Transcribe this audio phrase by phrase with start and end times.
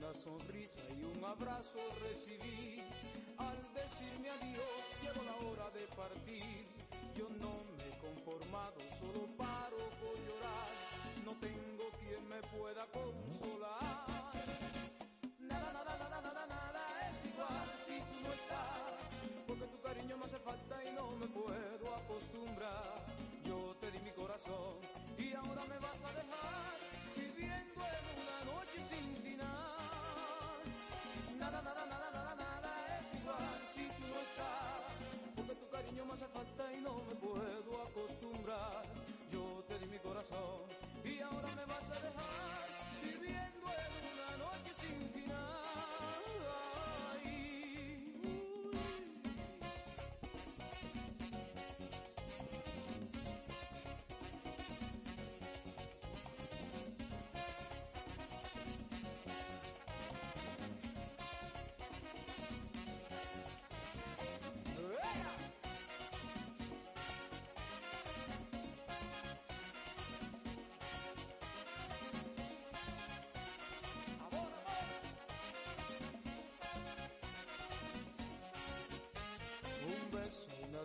[0.00, 2.80] una sonrisa y un abrazo recibí.
[3.36, 6.66] Al decirme adiós, llegó la hora de partir.
[7.14, 10.72] Yo no me he conformado, solo paro por llorar.
[11.24, 14.32] No tengo quien me pueda consolar.
[15.38, 19.44] Nada, nada, nada, nada, nada es igual si tú no estás.
[19.46, 21.69] Porque tu cariño me hace falta y no me puedo
[36.82, 37.19] falta y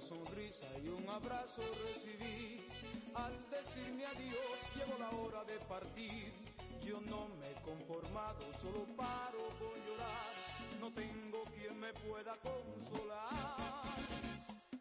[0.06, 2.62] sonrisa y un abrazo recibí.
[3.16, 6.34] Al decirme adiós, llegó la hora de partir.
[6.82, 10.34] Yo no me he conformado, solo paro por llorar.
[10.80, 13.30] No tengo quien me pueda consolar.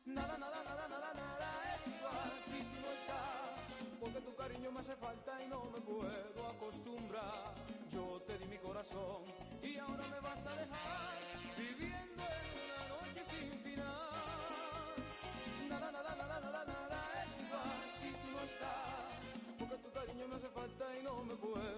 [0.05, 2.33] Nada, nada, nada, nada, nada es igual
[2.83, 3.99] no estás.
[4.01, 7.55] Porque tu cariño me hace falta y no me puedo acostumbrar.
[7.91, 9.25] Yo te di mi corazón
[9.63, 11.14] y ahora me vas a dejar
[21.37, 21.74] falta y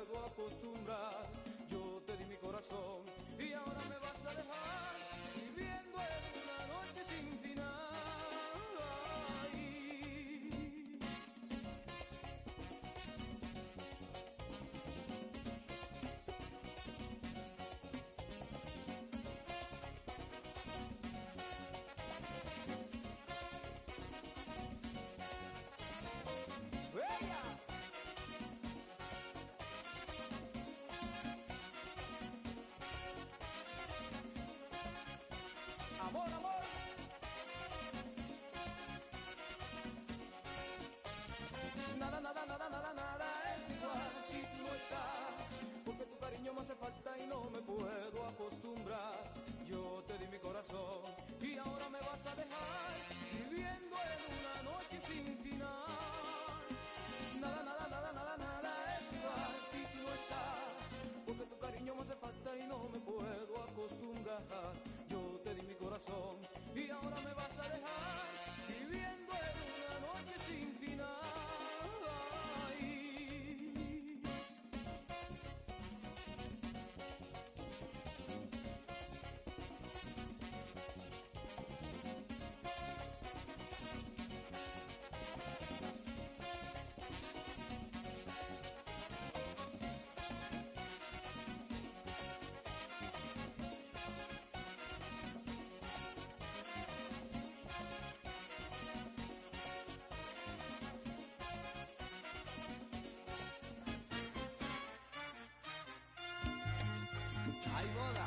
[107.75, 108.27] Hay boda.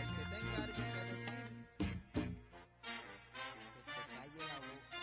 [0.00, 1.42] El que tenga algo que decir,
[3.72, 4.96] que se calle la boca.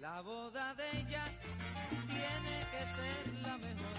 [0.00, 1.24] La boda de ella
[2.06, 3.98] tiene que ser la mejor.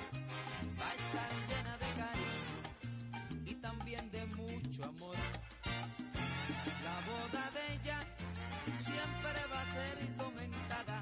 [0.80, 2.58] Va a estar llena de cariño
[3.46, 5.19] y también de mucho amor.
[8.90, 11.02] Siempre va a ser comentada,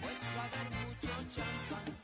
[0.00, 1.97] pues va a haber mucho champán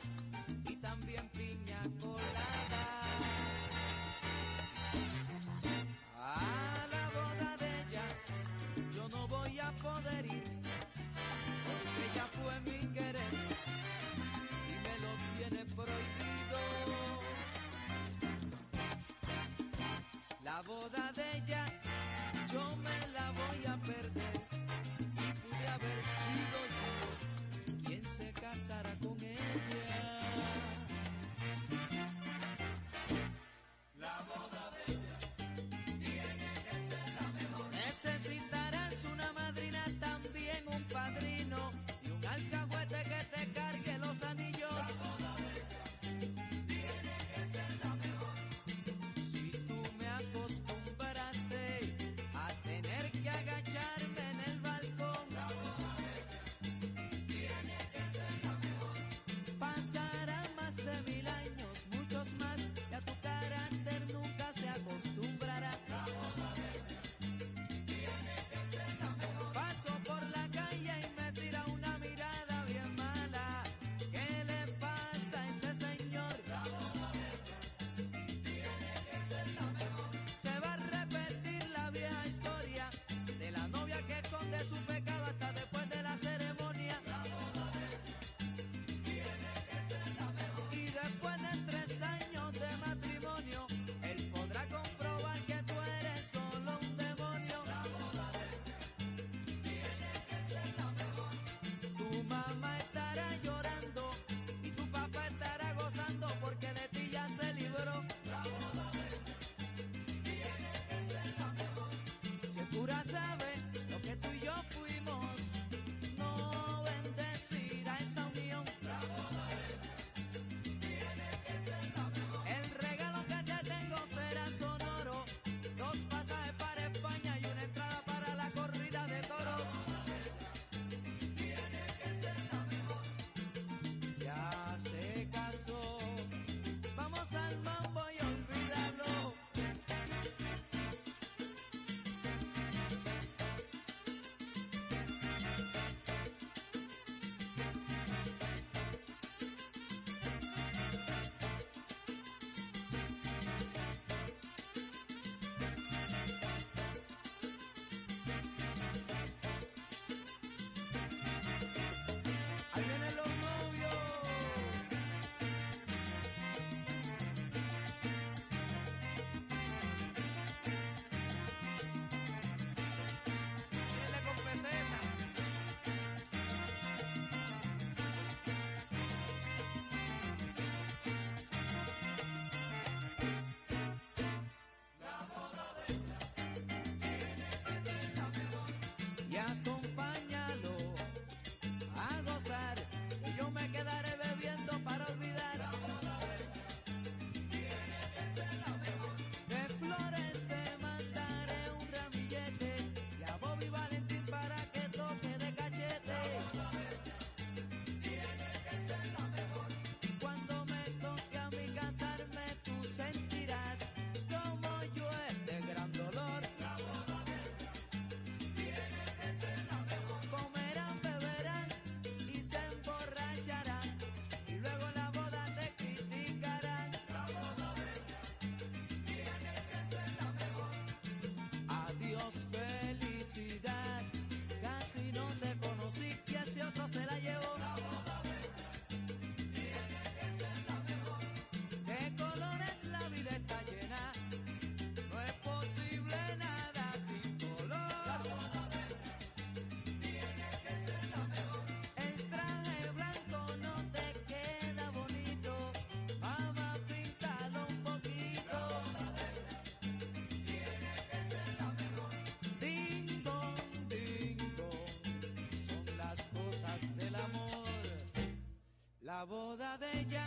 [269.79, 270.27] de ella,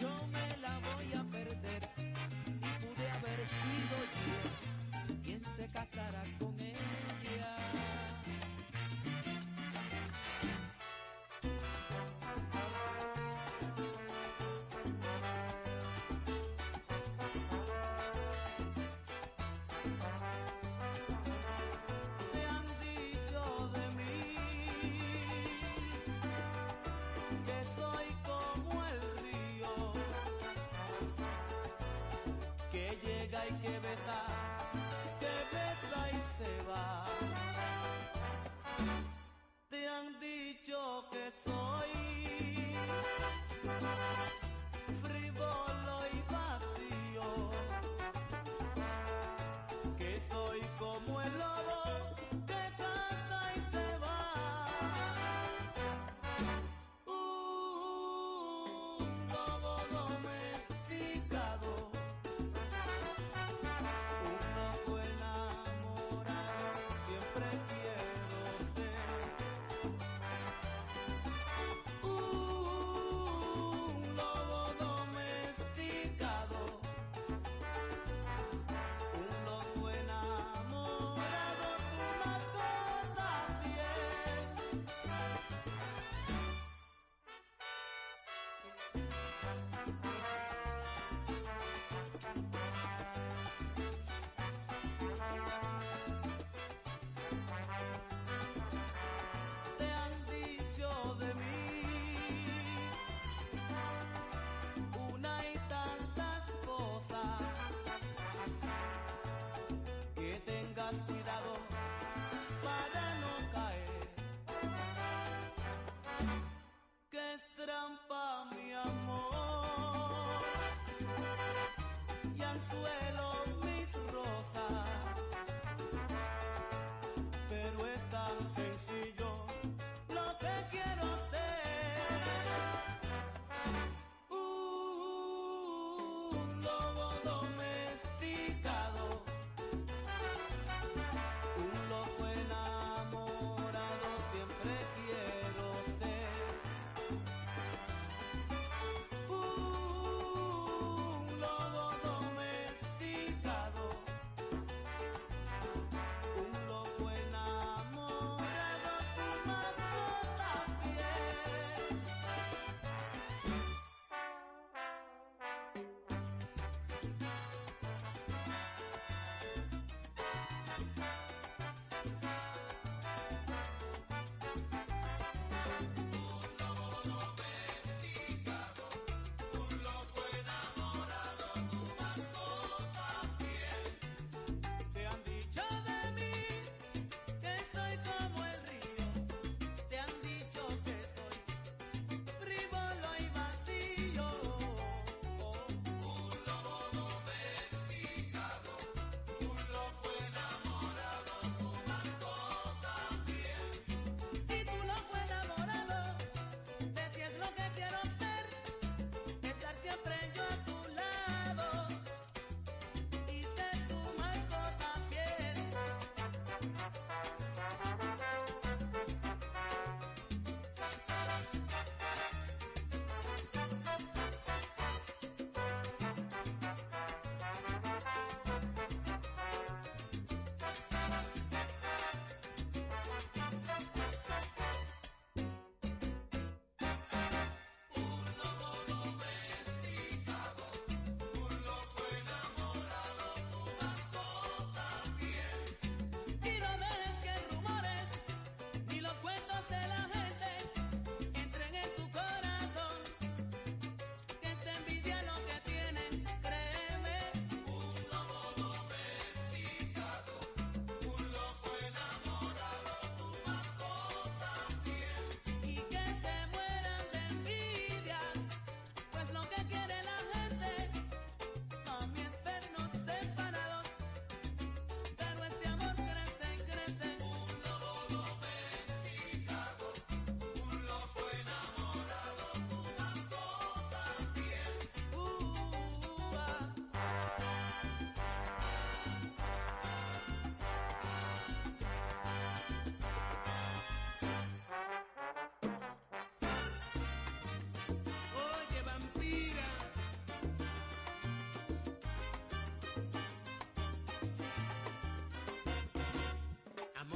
[0.00, 1.88] yo me la voy a perder.
[1.98, 6.53] Y pude haber sido yo quien se casara con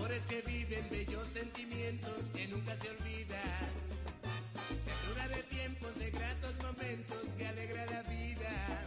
[0.08, 3.68] Que viven bellos sentimientos que nunca se olvidan.
[4.84, 8.84] Ternura de tiempos, de gratos momentos que alegra la vida.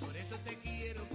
[0.00, 1.13] Por eso te quiero.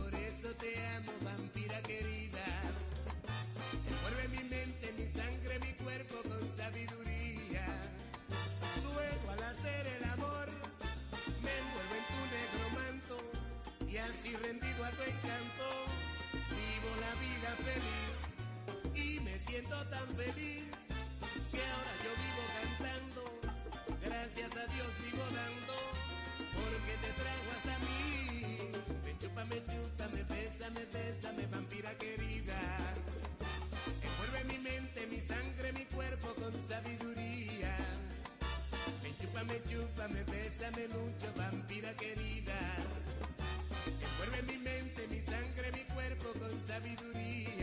[40.71, 42.57] de lucha, vampira querida.
[44.01, 47.58] Envuelve mi mente, mi sangre, mi cuerpo con sabiduría.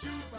[0.00, 0.37] to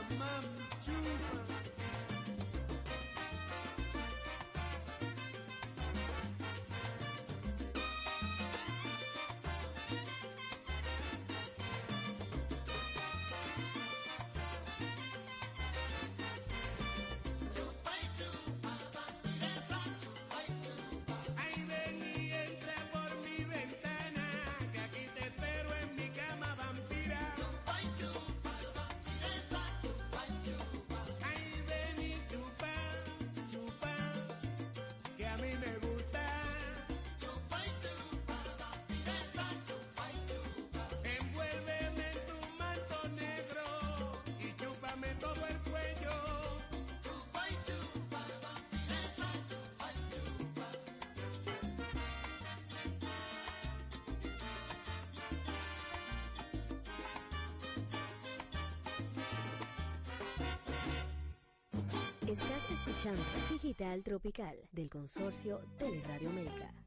[63.50, 66.79] Digital Tropical del consorcio Teleradio América.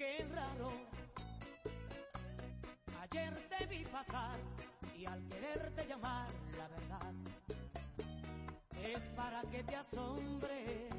[0.00, 0.70] Qué raro.
[3.02, 4.38] Ayer te vi pasar
[4.96, 7.12] y al quererte llamar la verdad
[8.82, 10.94] es para que te asombres.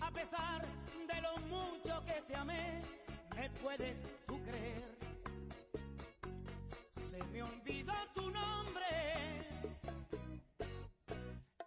[0.00, 0.62] A pesar
[1.06, 2.80] de lo mucho que te amé,
[3.36, 4.98] me puedes tú creer.
[7.10, 8.86] Se me olvidó tu nombre.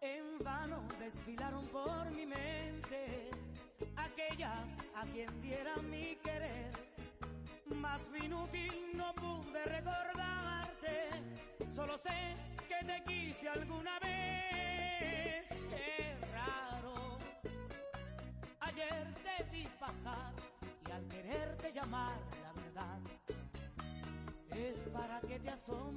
[0.02, 0.88] En vano
[4.99, 6.71] a quien diera mi querer.
[7.77, 11.09] Más inútil no pude recordarte,
[11.73, 12.35] solo sé
[12.67, 15.47] que te quise alguna vez.
[15.71, 17.17] Qué raro.
[18.59, 20.33] Ayer te vi pasar
[20.88, 22.99] y al quererte llamar la verdad
[24.51, 25.88] es para que te asombres.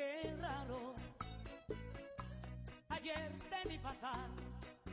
[0.00, 0.94] Qué raro.
[2.88, 4.30] Ayer te vi pasar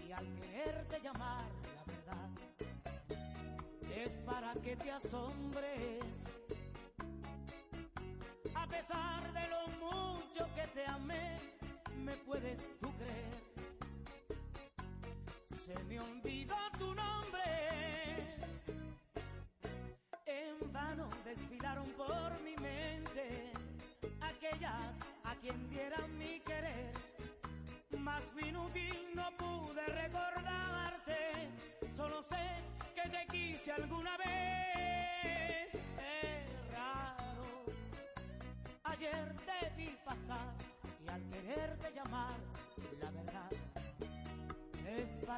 [0.05, 1.45] y al quererte llamar
[1.77, 2.29] la verdad
[3.95, 6.03] es para que te asombres.
[8.53, 9.56] A pesar de lo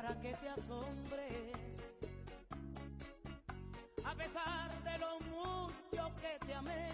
[0.01, 1.57] para que te asombres.
[4.05, 6.89] A pesar de lo mucho que te amé,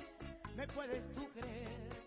[0.57, 2.04] me puedes tú creer.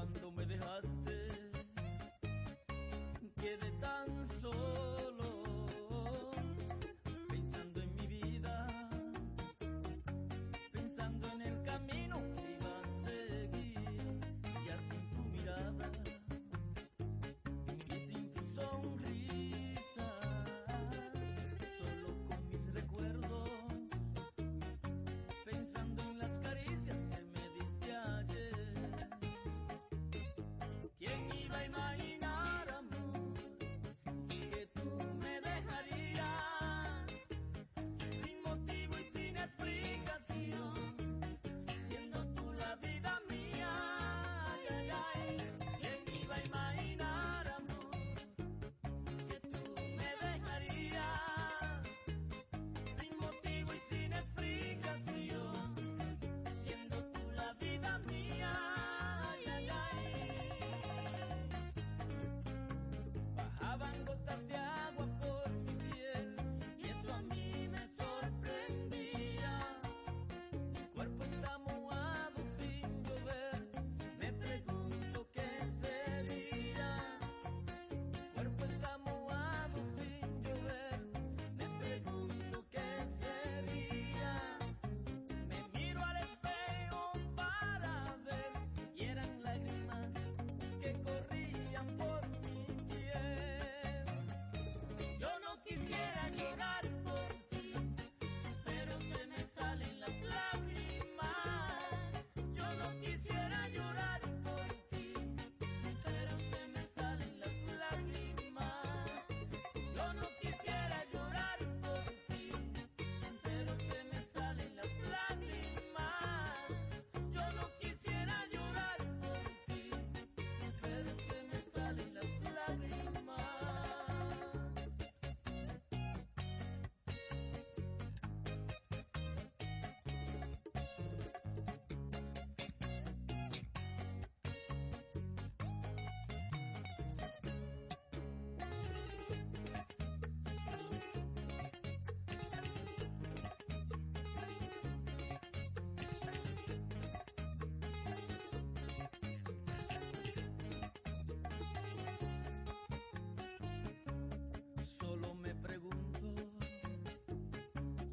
[0.00, 1.28] Cuando me dejaste,
[3.36, 4.19] quedé tan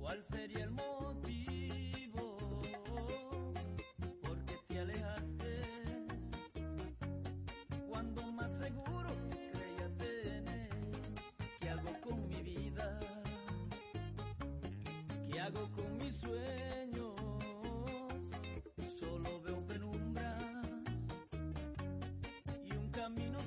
[0.07, 2.37] ¿Cuál sería el motivo?
[4.21, 5.61] Porque te alejaste
[7.89, 10.69] cuando más seguro creía tener.
[11.59, 12.99] ¿Qué hago con mi vida?
[15.29, 17.13] ¿Qué hago con mis sueños?
[19.01, 20.41] Solo veo penumbras
[22.63, 23.39] y un camino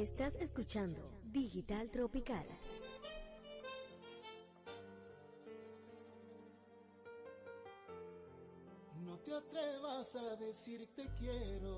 [0.00, 2.46] Estás escuchando Digital Tropical.
[9.04, 11.76] No te atrevas a decir te quiero.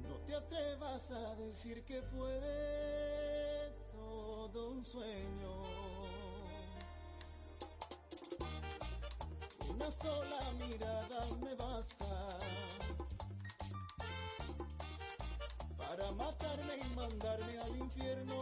[0.00, 2.40] No te atrevas a decir que fue
[3.90, 5.64] todo un sueño.
[9.68, 12.33] Una sola mirada me basta
[15.96, 18.34] para matarme y mandarme al infierno.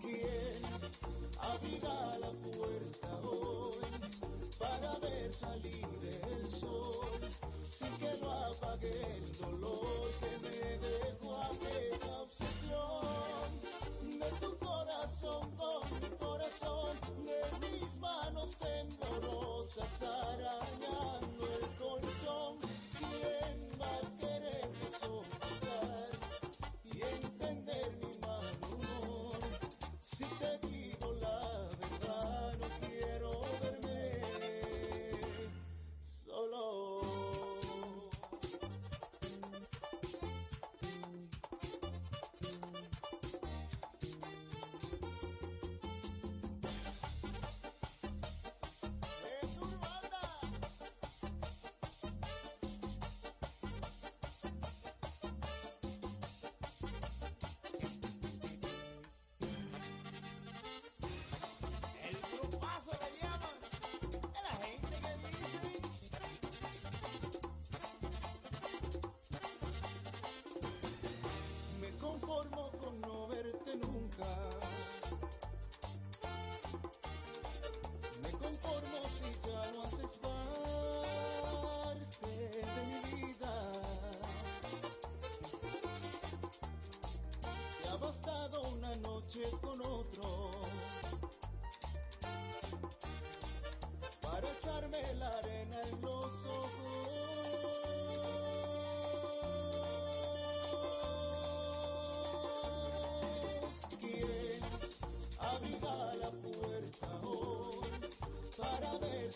[0.00, 0.62] ¿Quién
[1.38, 3.76] abrirá la puerta hoy
[4.58, 7.20] para ver salir el sol
[7.68, 9.75] sin que no apague el dolor?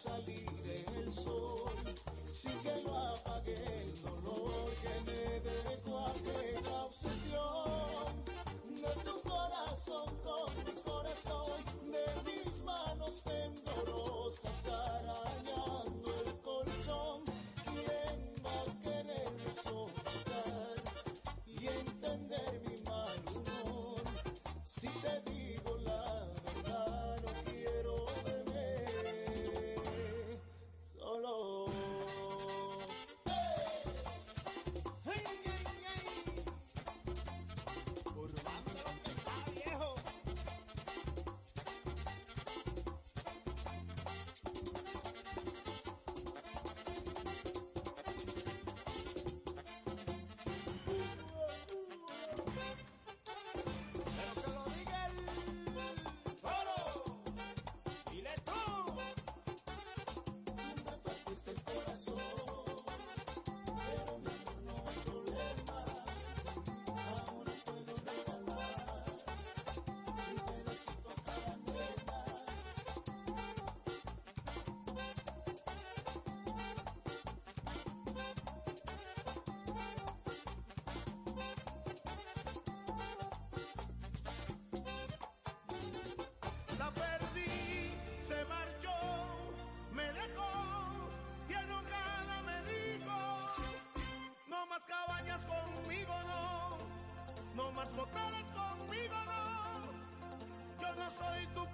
[0.01, 0.46] salir
[0.96, 1.70] el sol,
[2.32, 2.99] sigue síguelo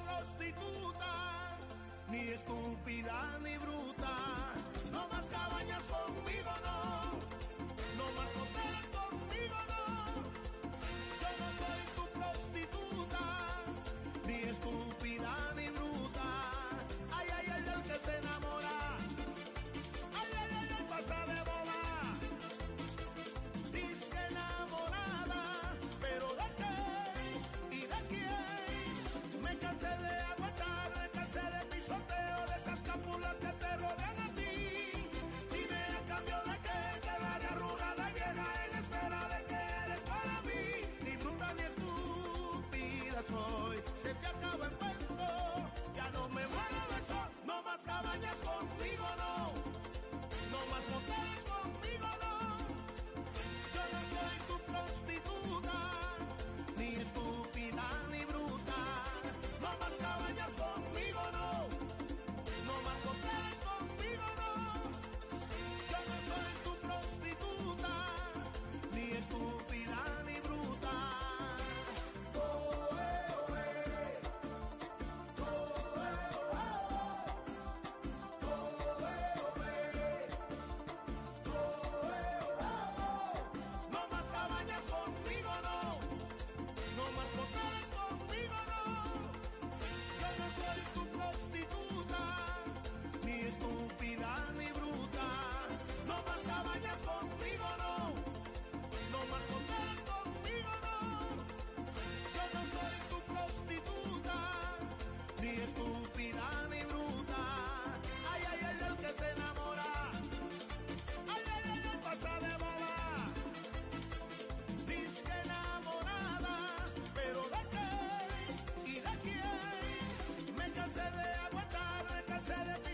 [0.06, 1.14] prostituta,
[2.08, 4.14] ni estúpida ni bruta.
[4.92, 7.05] No más cabañas conmigo, no.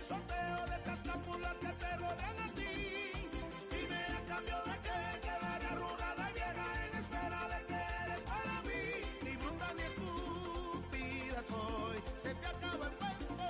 [0.03, 3.29] pisoteo de esas cápulas que te rodean a ti.
[3.71, 8.57] Dime a cambio de qué quedaré arrugada y vieja en espera de que eres para
[8.67, 8.83] mí.
[9.23, 13.47] Ni bruta ni estúpida soy, se te acaba el tiempo.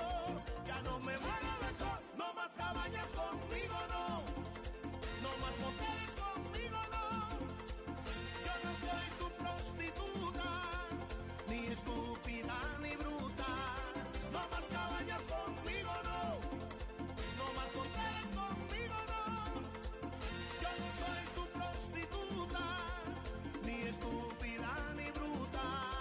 [0.67, 4.07] Ya no me muero de sol, no más cabañas conmigo, no.
[5.25, 7.09] No más moteles conmigo, no.
[8.45, 10.49] Yo no soy tu prostituta,
[11.49, 13.92] ni estúpida ni bruta.
[14.33, 16.23] No más cabañas conmigo, no.
[17.39, 19.25] No más hoteles conmigo, no.
[20.61, 22.65] Yo no soy tu prostituta,
[23.63, 25.92] ni estúpida ni bruta.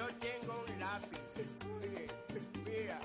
[0.00, 1.20] Yo tengo un lápiz,
[1.82, 2.06] mire,
[2.64, 2.98] mira.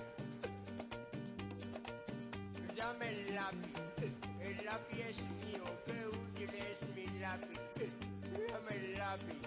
[2.73, 7.59] Dame el lápiz, el lápiz es mío, qué útil es mi lápiz.
[8.47, 9.41] Dame el lápiz,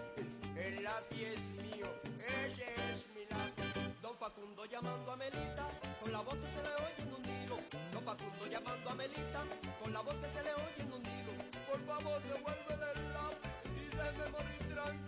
[0.58, 1.86] el lápiz es mío,
[2.20, 4.02] ese es mi lápiz.
[4.02, 5.70] Don Facundo llamando a Melita,
[6.02, 7.56] con la voz que se le oye en un nido.
[7.94, 9.44] Don Facundo llamando a Melita,
[9.80, 11.32] con la voz que se le oye en un nido.
[11.66, 15.07] Por favor, devuélvele el lápiz y déjeme morir tranquilo.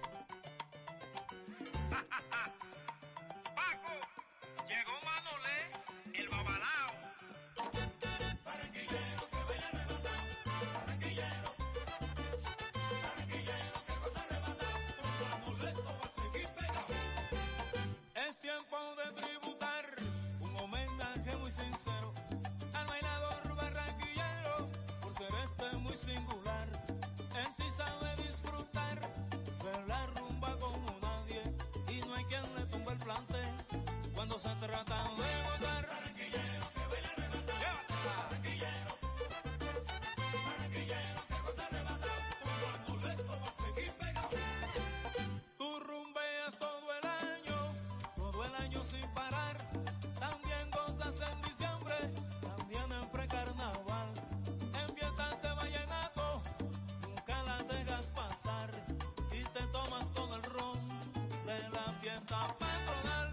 [62.31, 63.27] Fiesta patronal.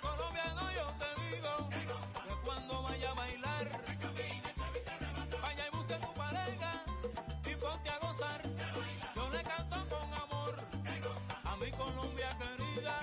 [0.00, 3.68] Colombiano, yo te digo que cuando vaya a bailar,
[5.42, 6.72] vaya y busque tu pareja
[7.44, 8.42] y ponte a gozar.
[9.14, 10.54] Yo le canto con amor
[11.44, 13.00] a mi Colombia querida.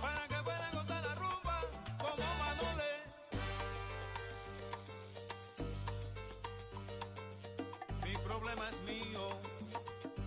[0.00, 1.60] Para que pueda gozar la rumba
[1.98, 2.94] como Manolé.
[8.04, 9.30] Mi problema es mío,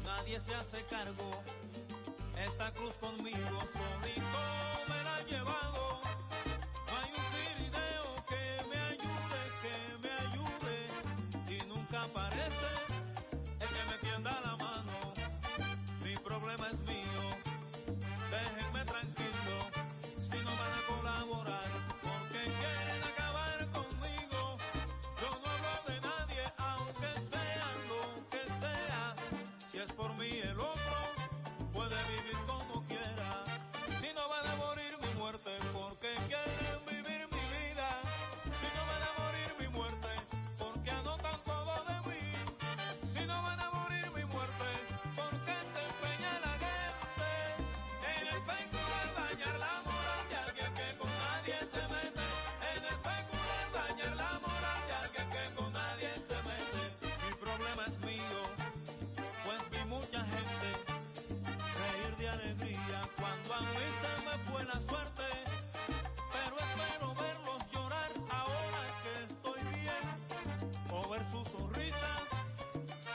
[0.04, 1.42] nadie se hace cargo
[2.46, 4.39] esta cruz conmigo solito
[4.88, 6.01] me la he llevado.
[60.12, 60.68] mucha gente,
[61.80, 65.24] reír de alegría cuando a mí se me fue la suerte,
[66.34, 72.28] pero espero verlos llorar ahora que estoy bien, o ver sus sonrisas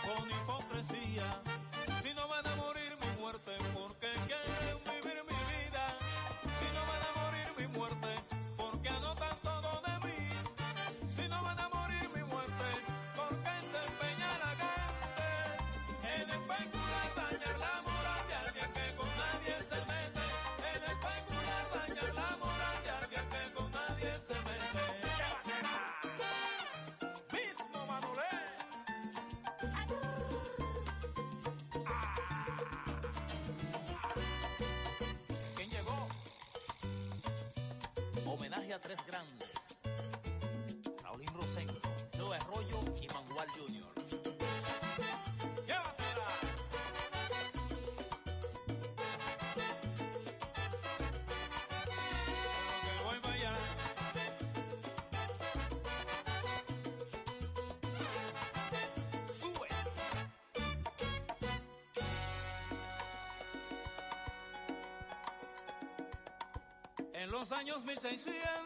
[0.02, 1.55] con hipocresía.
[38.96, 39.50] Tres Grandes,
[41.02, 41.74] Raulín Rosenco,
[42.16, 43.86] Joe Arroyo y Manuel Junior.
[67.52, 68.65] años 1600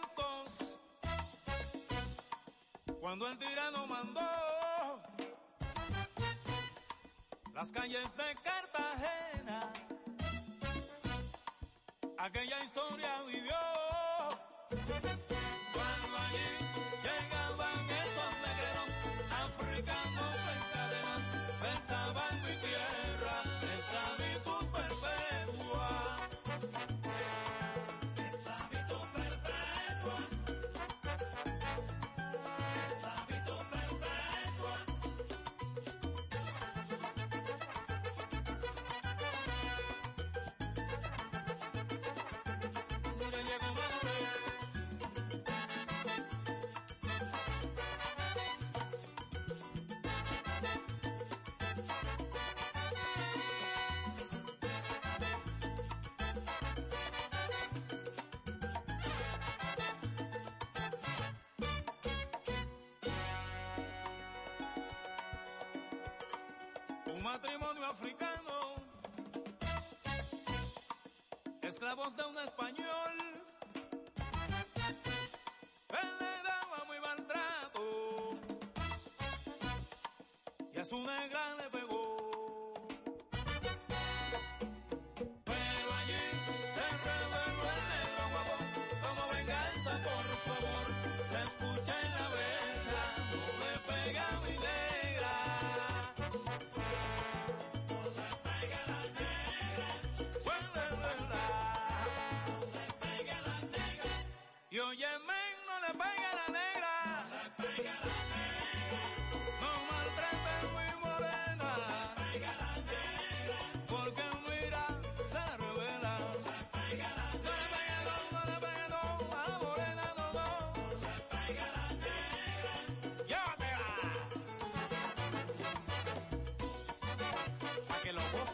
[3.11, 4.21] cuando el tirano mandó
[7.53, 9.73] las calles de Cartagena.
[12.17, 13.60] Aquella historia vivió.
[67.23, 68.77] Matrimônio africano,
[71.63, 72.30] escravos da
[80.91, 81.50] su negra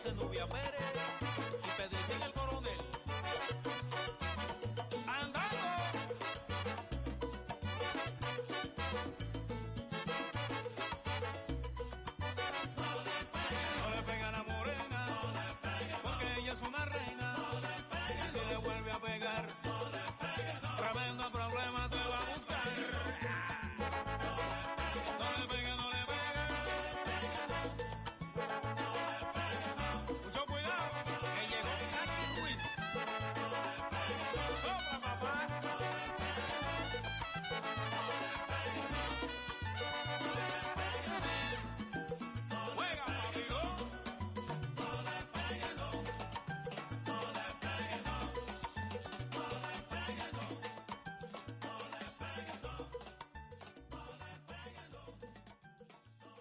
[0.07, 1.56] Zenubia Pérez.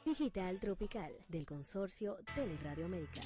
[0.05, 3.21] Digital Tropical del consorcio Teleradio América.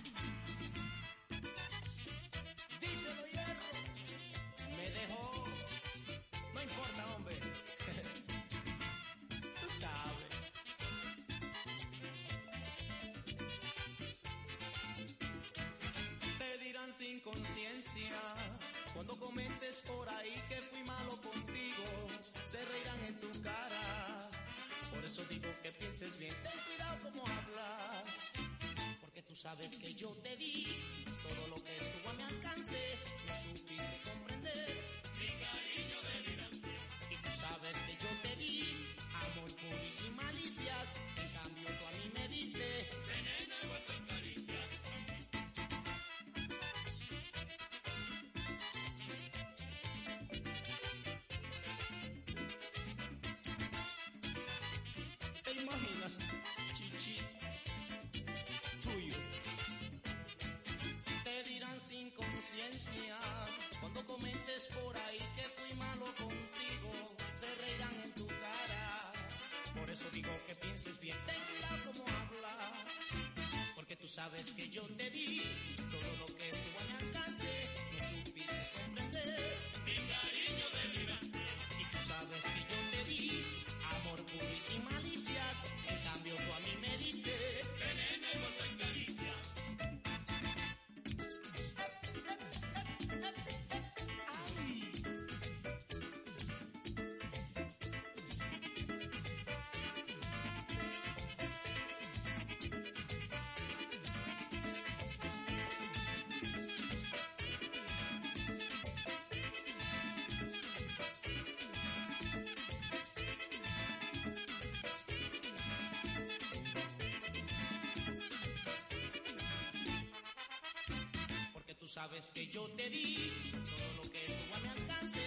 [121.99, 125.19] Sabes que yo te di todo lo que estuvo a mi alcance,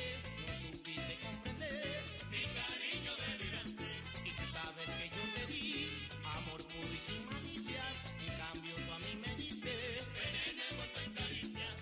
[0.47, 3.89] no supiste comprender mi cariño delirante.
[4.25, 8.91] Y tú sabes que yo te di amor puro y sin malicias, en cambio tú
[8.91, 9.71] a mí me diste
[10.17, 10.65] veneno
[11.05, 11.79] en caricias.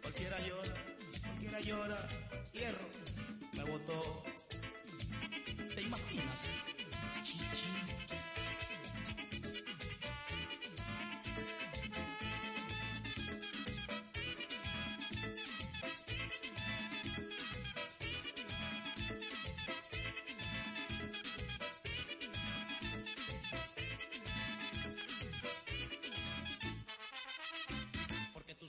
[0.00, 0.74] Cualquiera llora,
[1.20, 2.08] cualquiera llora,
[2.54, 2.88] hierro,
[3.52, 4.22] me botó.
[5.74, 6.53] ¿Te imaginas?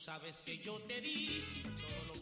[0.06, 2.15] Sabes que yo te di todo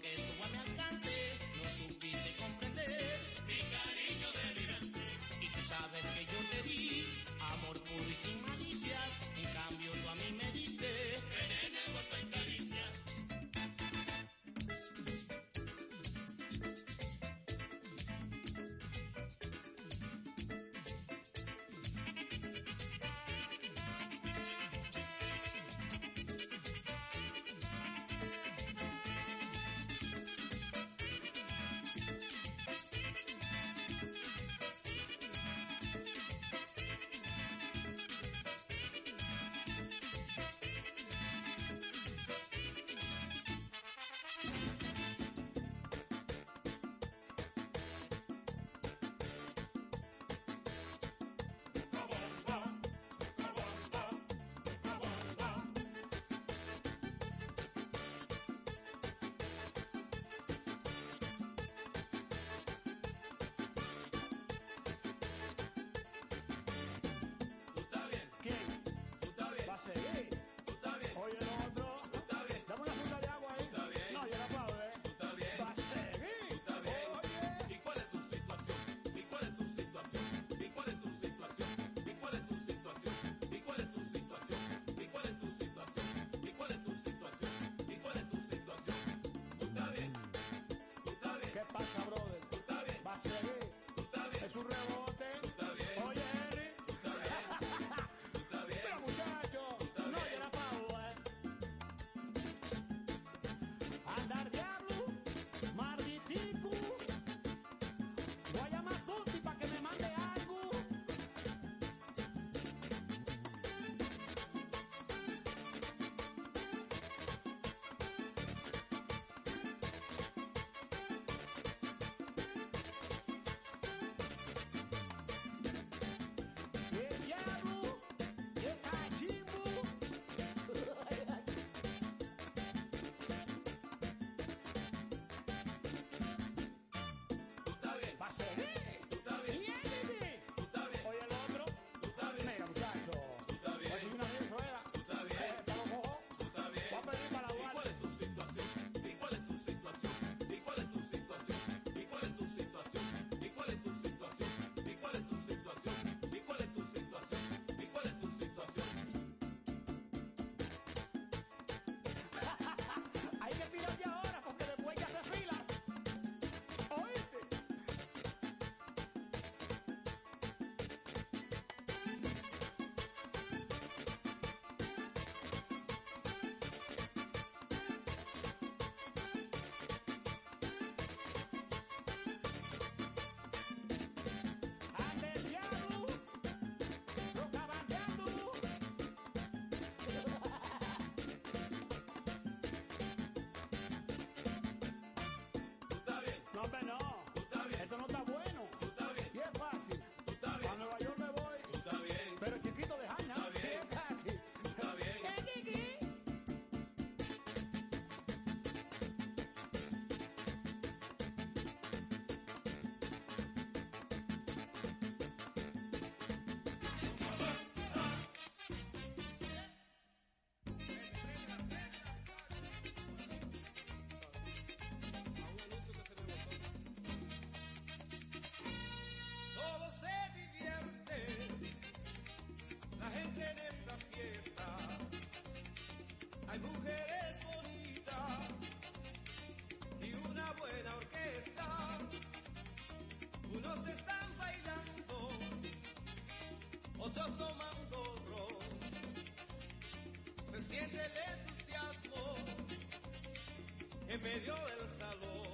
[254.34, 255.54] medio del salón.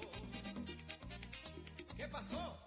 [1.98, 2.59] ¿Qué pasó?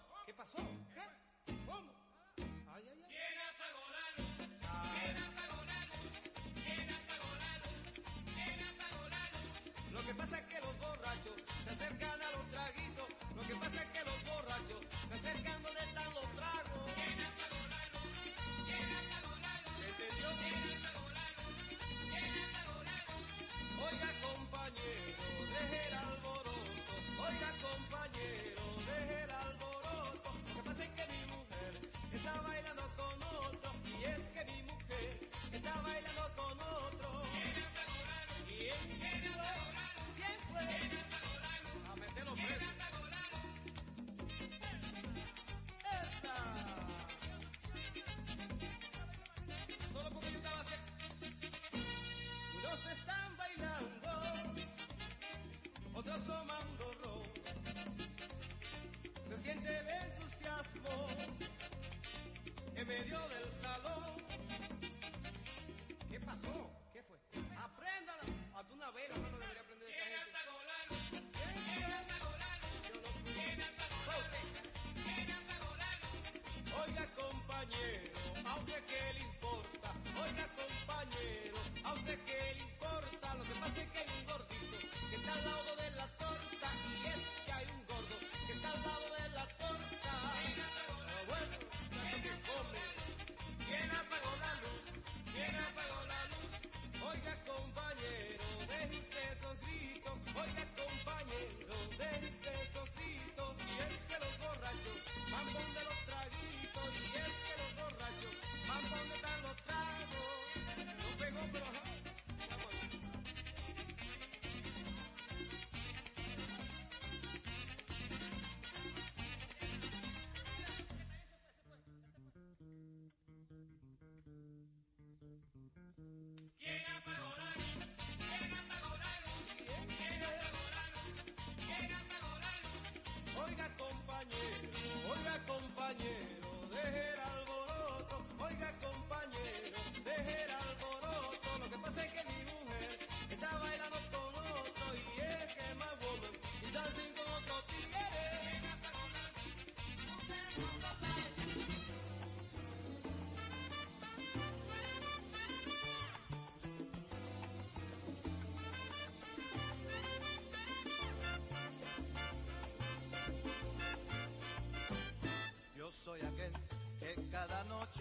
[135.10, 141.48] oiga compañero, deje el alboroto, oiga compañero, deje el alboroto.
[141.58, 142.98] Lo que pasa es que mi mujer
[143.30, 147.11] está bailando con otro y es que más woman y dancing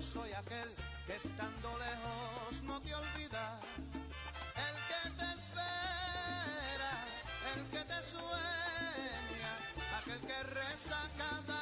[0.00, 0.74] soy aquel
[1.06, 3.60] que estando lejos no te olvida.
[4.54, 6.92] El que te espera,
[7.54, 9.52] el que te sueña,
[9.98, 11.57] aquel que reza cada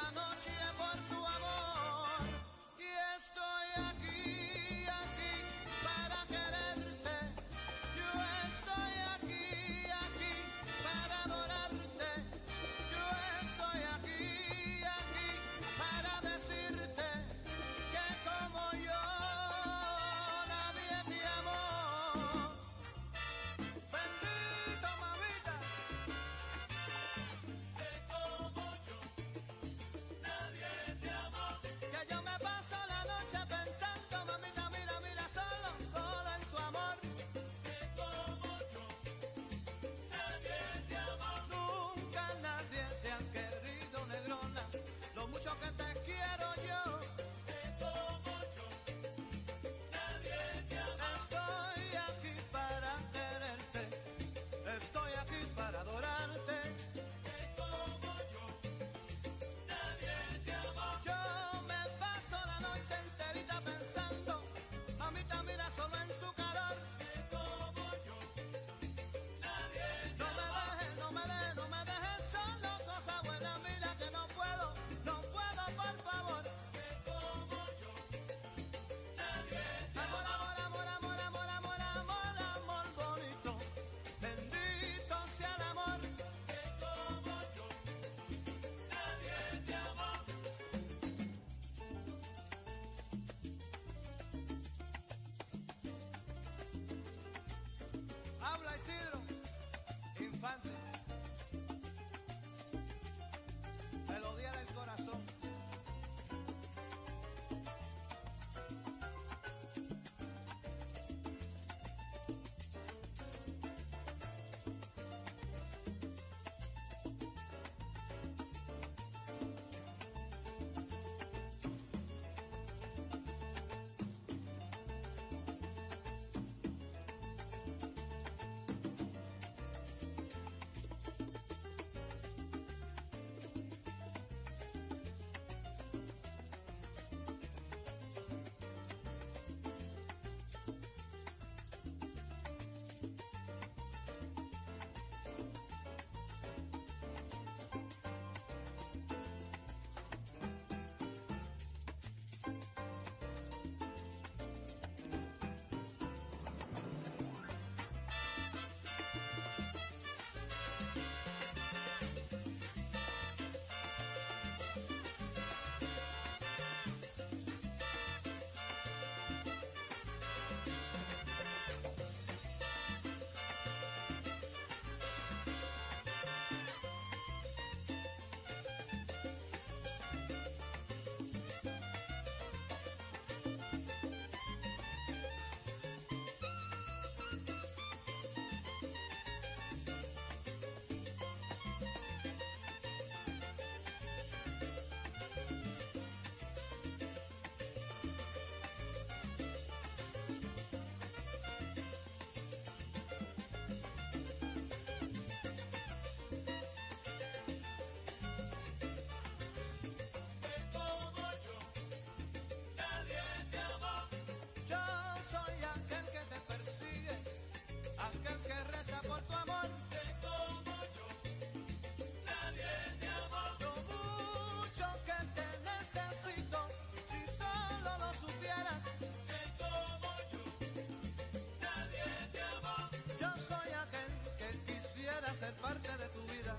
[235.27, 236.57] quisiera ser parte de tu vida.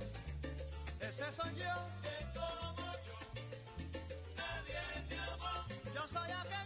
[0.99, 1.89] Ese soy yo.
[2.01, 3.19] Que como yo,
[4.35, 4.79] nadie
[5.09, 5.65] te amó.
[5.93, 6.56] Yo soy aquel.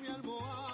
[0.00, 0.69] mi almohada.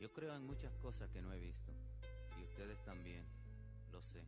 [0.00, 1.70] Yo creo en muchas cosas que no he visto,
[2.38, 3.22] y ustedes también,
[3.92, 4.24] lo sé.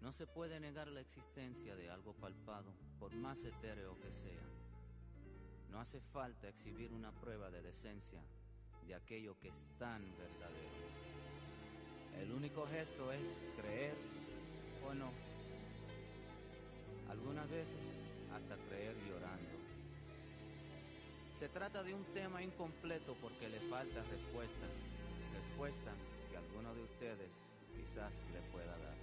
[0.00, 4.42] No se puede negar la existencia de algo palpado, por más etéreo que sea.
[5.70, 8.20] No hace falta exhibir una prueba de decencia
[8.84, 10.74] de aquello que es tan verdadero.
[12.20, 13.22] El único gesto es
[13.56, 13.94] creer
[14.84, 15.12] o no.
[17.08, 17.78] Algunas veces
[18.32, 19.53] hasta creer llorando.
[21.38, 24.66] Se trata de un tema incompleto porque le falta respuesta,
[25.34, 25.90] respuesta
[26.30, 27.30] que alguno de ustedes
[27.74, 28.94] quizás le pueda dar.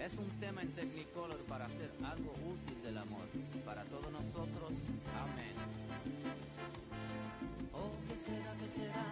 [0.00, 3.26] Es un tema en Technicolor para hacer algo útil del amor.
[3.66, 4.72] Para todos nosotros,
[5.12, 5.52] amén.
[7.74, 9.04] Oh, ¿qué será, qué será?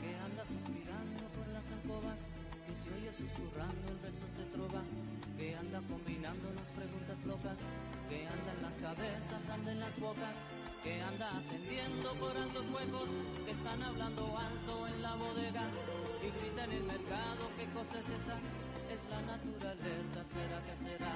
[0.00, 2.20] Que anda suspirando por las alcobas,
[2.78, 4.82] se oye susurrando en versos de trova,
[5.36, 7.58] que anda combinándonos preguntas locas,
[8.08, 10.34] que anda en las cabezas, anda en las bocas,
[10.82, 13.08] que anda ascendiendo por altos huecos,
[13.44, 15.66] que están hablando alto en la bodega
[16.22, 18.36] y grita en el mercado, ¿qué cosa es esa?
[18.94, 21.14] Es la naturaleza, será que será,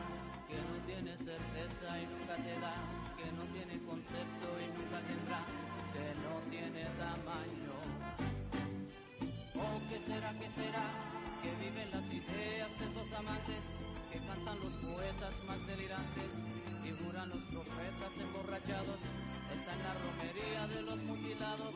[0.50, 2.74] que no tiene certeza y nunca te da,
[3.14, 5.40] que no tiene concepto y nunca tendrá,
[5.94, 7.74] que no tiene tamaño.
[9.54, 11.11] Oh, ¿qué será, qué será?
[11.42, 13.62] Que viven las ideas de esos amantes,
[14.12, 16.30] que cantan los poetas más delirantes
[16.86, 18.98] y juran los profetas emborrachados.
[19.50, 21.74] Está en la romería de los mutilados,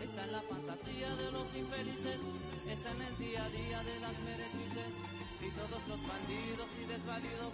[0.00, 2.18] está en la fantasía de los infelices,
[2.70, 4.92] está en el día a día de las meretrices
[5.42, 7.52] y todos los bandidos y desvalidos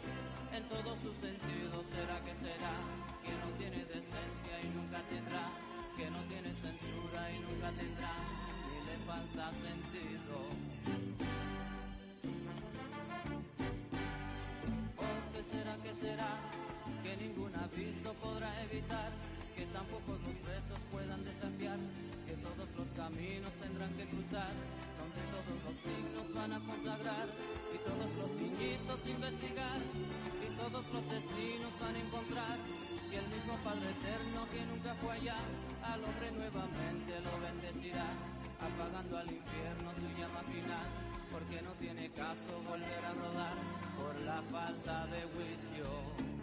[0.52, 1.80] en todos sus sentidos.
[1.88, 2.76] ¿Será que será?
[3.24, 5.48] Que no tiene decencia y nunca tendrá,
[5.96, 8.43] que no tiene censura y nunca tendrá,
[9.06, 10.36] falta sentido.
[14.96, 16.32] ¿O qué será, qué será?
[17.02, 19.12] Que ningún aviso podrá evitar
[19.54, 21.78] que tampoco los presos puedan desafiar,
[22.26, 24.50] que todos los caminos tendrán que cruzar,
[24.98, 27.28] donde todos los signos van a consagrar,
[27.70, 29.78] y todos los niñitos investigar,
[30.42, 32.58] y todos los destinos van a encontrar,
[33.10, 35.38] y el mismo Padre Eterno que nunca fue allá,
[35.86, 38.10] al hombre nuevamente lo bendecirá,
[38.60, 40.86] apagando al infierno su llama final,
[41.32, 43.54] porque no tiene caso volver a rodar
[43.96, 46.34] por la falta de juicio.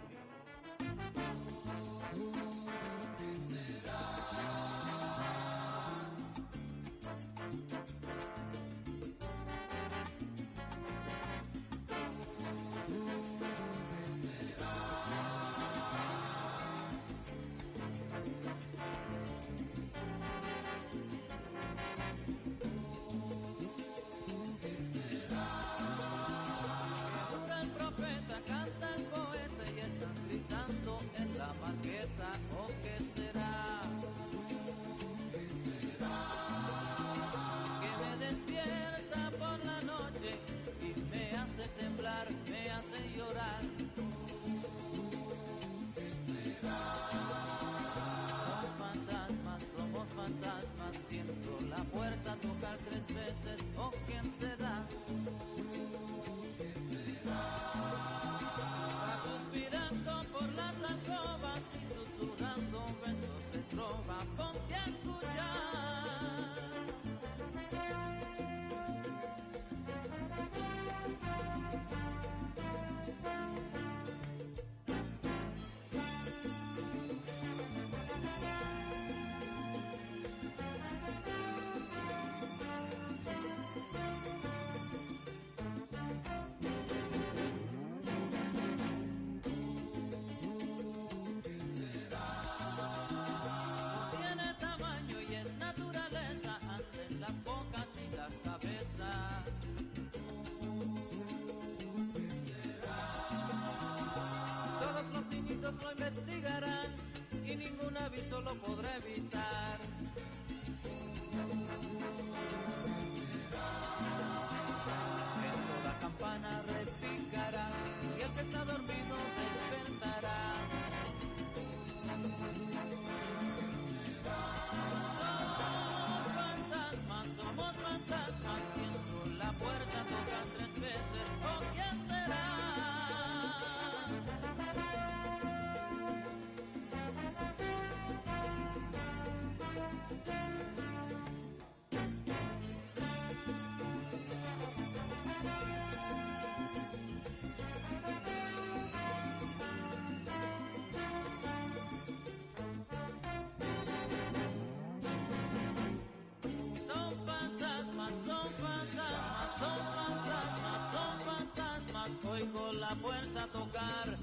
[162.82, 164.18] la puerta a tocar,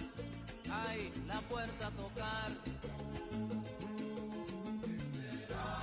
[0.69, 2.52] ay, la puerta a tocar.
[4.81, 5.80] ¿Qué será?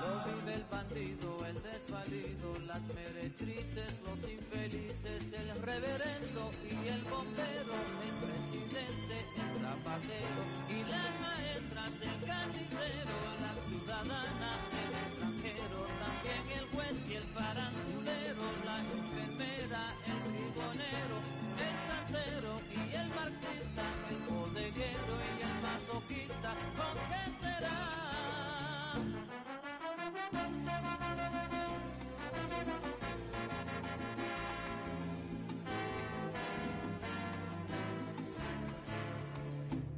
[0.00, 1.43] Lo vive el bandido.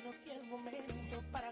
[0.00, 1.49] menos si el momento para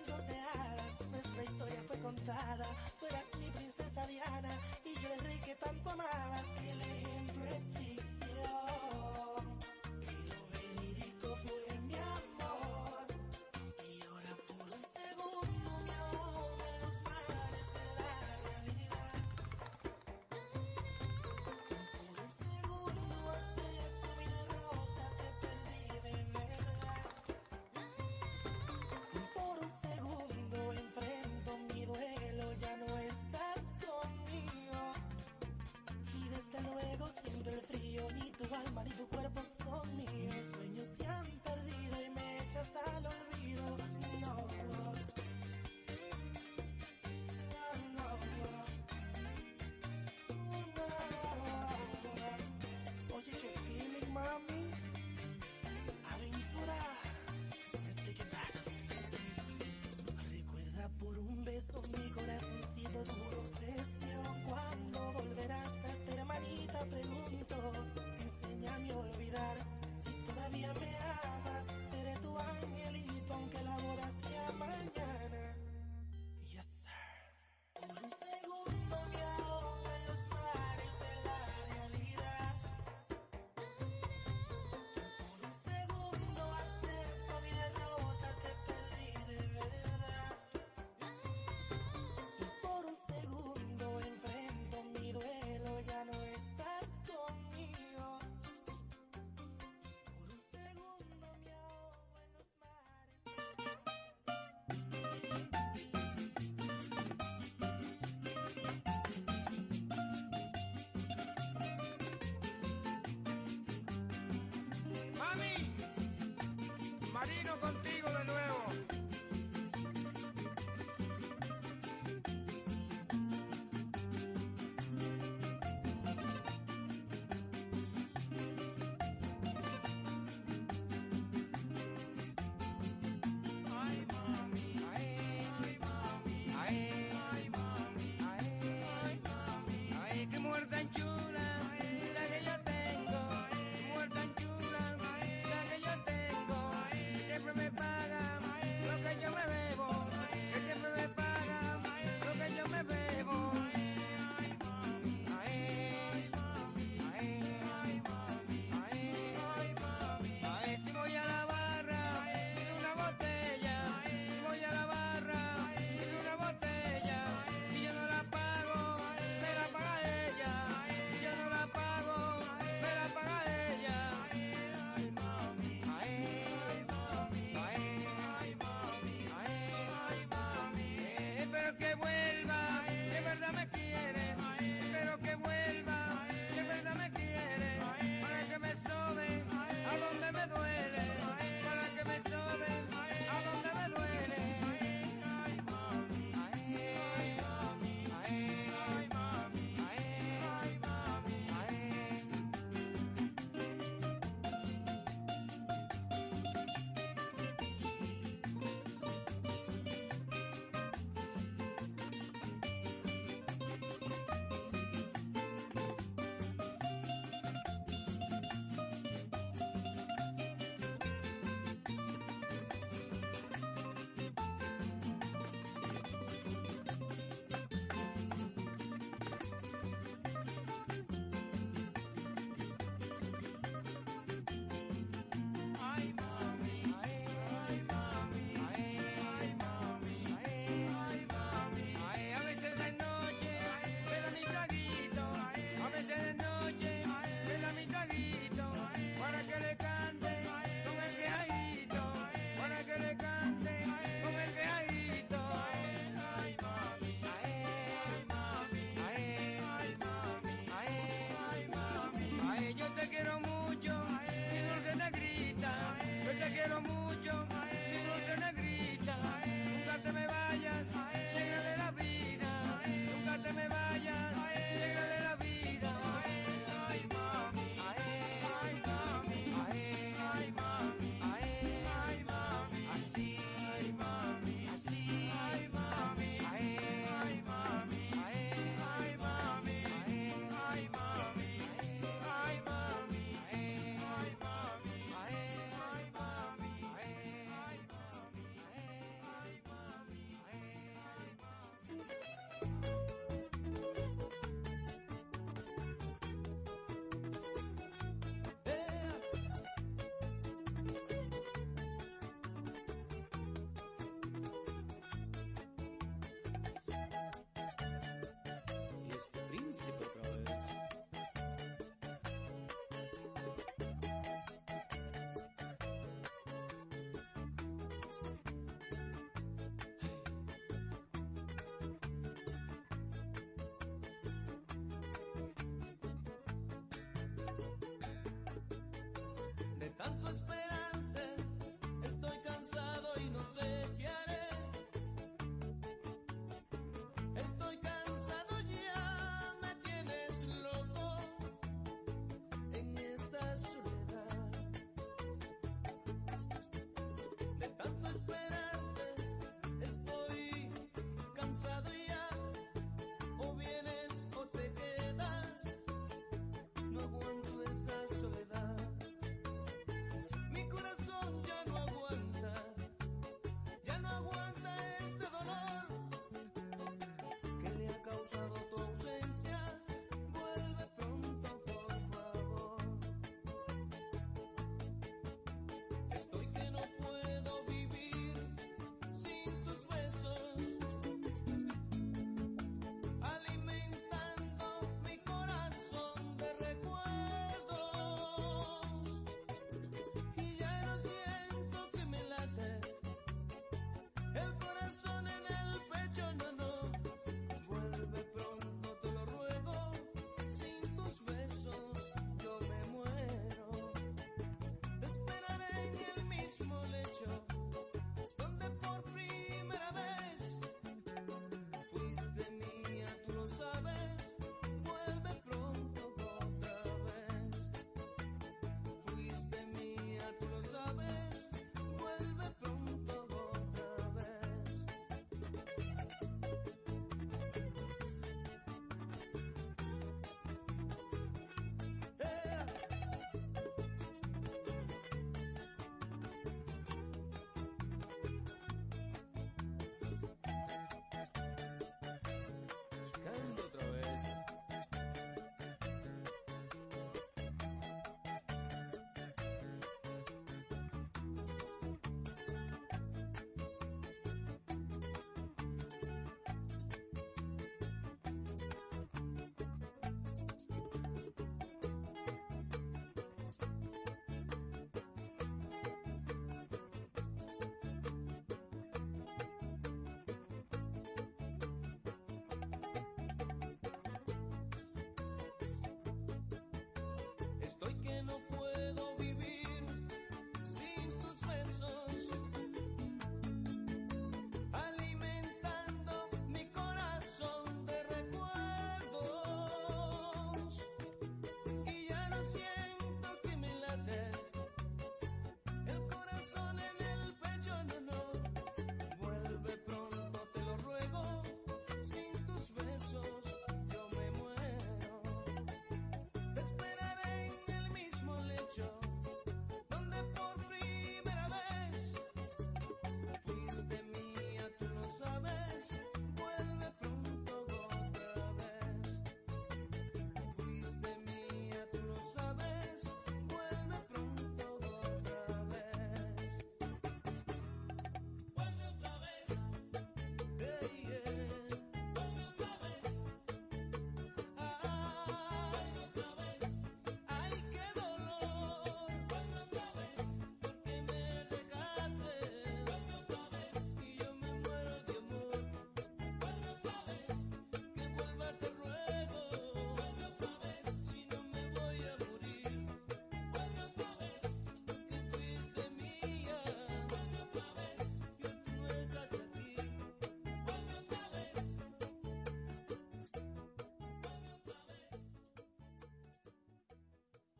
[0.00, 2.66] cuentos de hadas, nuestra historia fue contada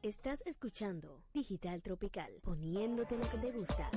[0.02, 3.90] Estás escuchando Digital Tropical, poniéndote lo que te gusta.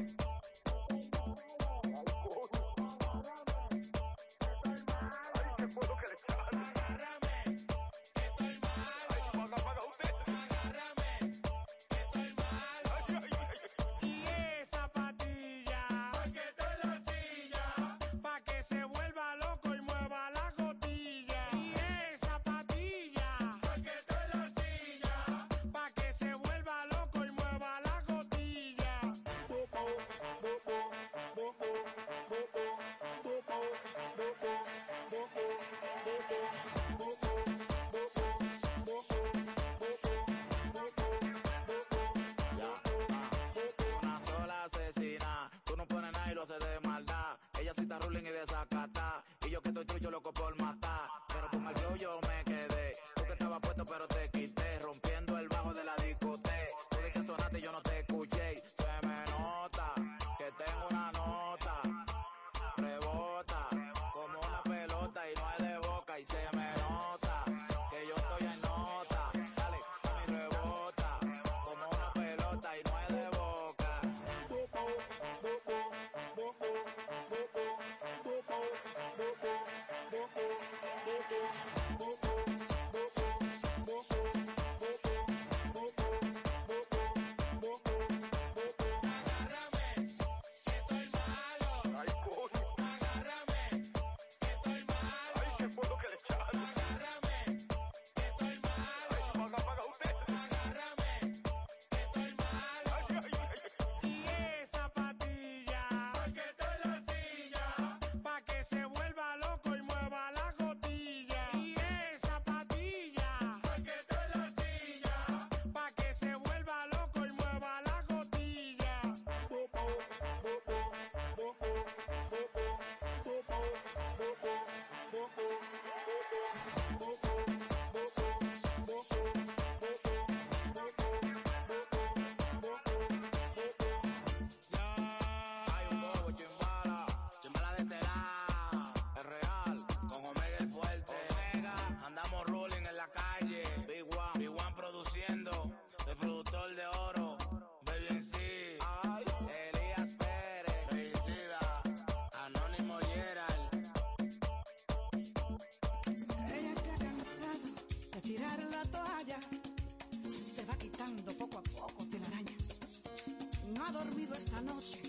[163.86, 165.02] Ha dormido esta noche,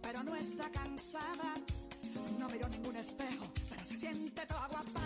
[0.00, 1.54] pero no está cansada.
[2.38, 5.00] No miró ningún espejo, pero se siente toda guapa.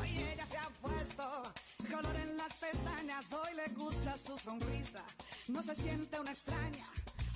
[0.00, 1.52] Hoy ella se ha puesto
[1.90, 5.04] color en las pestañas, hoy le gusta su sonrisa.
[5.48, 6.84] No se siente una extraña,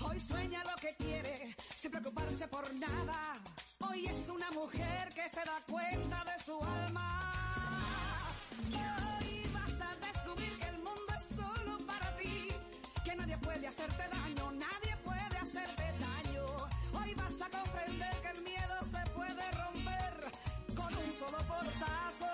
[0.03, 3.35] hoy sueña lo que quiere, sin preocuparse por nada.
[3.81, 6.34] Hoy es una mujer que se da cuenta de
[21.15, 22.27] solo portazo.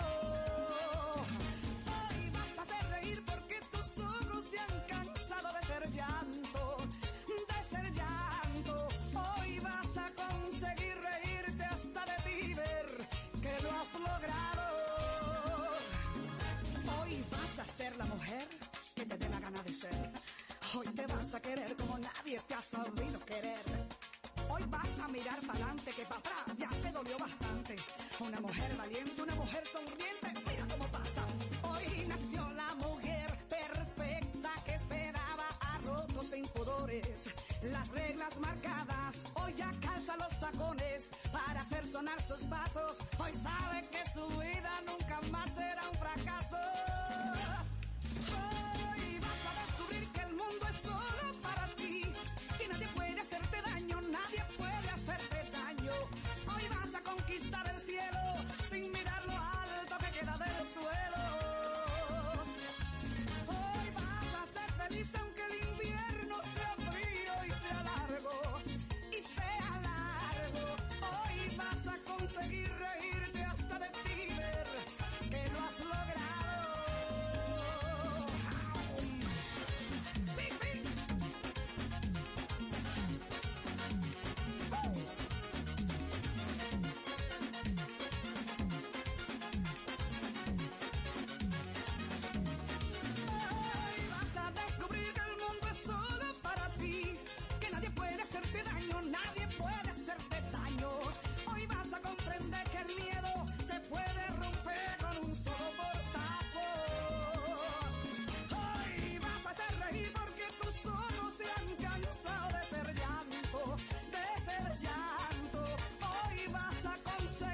[1.84, 6.76] Hoy vas a hacer reír porque tus ojos se han cansado de ser llanto,
[7.50, 8.88] de ser llanto.
[9.14, 13.08] Hoy vas a conseguir reírte hasta de ti ver
[13.42, 14.64] que lo has logrado.
[17.00, 18.48] Hoy vas a ser la mujer
[18.94, 20.12] que te dé la gana de ser.
[20.74, 23.64] Hoy te vas a querer como nadie te ha sabido querer.
[24.48, 27.76] Hoy vas a mirar para adelante que para atrás ya te dolió bastante.
[28.20, 31.22] Una mujer valiente, una mujer sonriente, mira cómo pasa.
[31.62, 37.30] Hoy nació la mujer perfecta que esperaba a rotos sin pudores.
[37.62, 42.98] Las reglas marcadas, hoy ya calza los tacones para hacer sonar sus pasos.
[43.18, 46.58] Hoy sabe que su vida nunca más será un fracaso.
[48.28, 52.02] Hoy vas a descubrir que el mundo es solo para ti,
[52.58, 54.89] que nadie puede hacerte daño, nadie puede
[57.02, 58.18] conquistar el cielo
[58.68, 61.22] sin mirar lo alto que queda del suelo.
[63.46, 68.60] Hoy vas a ser feliz aunque el invierno sea frío y sea largo,
[69.10, 70.76] y sea largo.
[71.12, 74.34] Hoy vas a conseguir reírte hasta de ti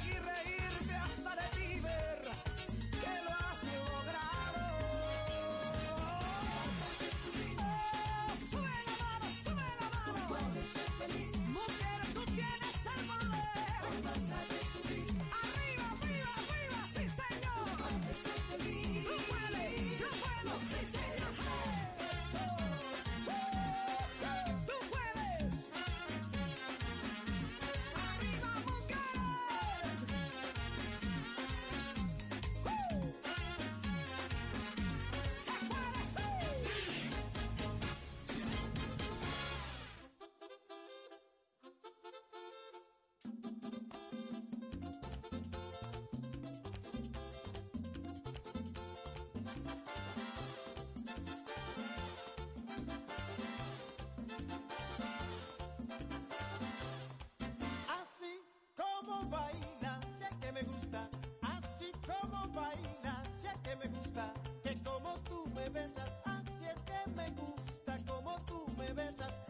[0.01, 0.26] seguir
[60.57, 61.11] me gusta,
[61.43, 67.11] así como bailas, es que me gusta, que como tú me besas, así es que
[67.11, 69.46] me gusta, como tú me besas.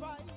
[0.00, 0.35] right.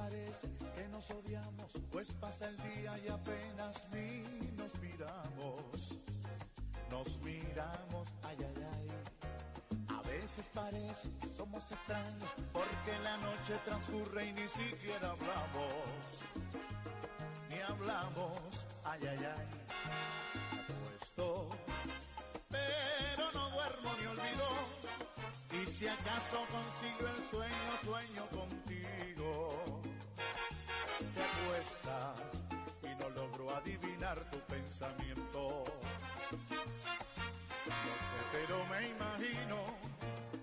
[0.00, 4.22] Parece que nos odiamos, pues pasa el día y apenas ni
[4.56, 5.70] nos miramos.
[6.90, 8.88] Nos miramos, ay, ay, ay.
[9.96, 16.02] A veces parece que somos extraños, porque la noche transcurre y ni siquiera hablamos.
[17.48, 19.48] Ni hablamos, ay, ay, ay.
[20.60, 21.50] Apuesto,
[22.48, 24.48] pero no duermo ni olvido.
[25.62, 28.99] Y si acaso consigo el sueño, sueño contigo.
[31.14, 32.44] Te acuestas
[32.82, 35.64] y no logro adivinar tu pensamiento.
[37.66, 39.56] No sé, pero me imagino,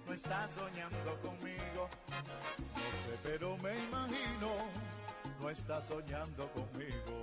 [0.05, 1.89] no estás soñando conmigo.
[2.09, 4.49] No sé, pero me imagino,
[5.39, 7.16] no estás soñando conmigo.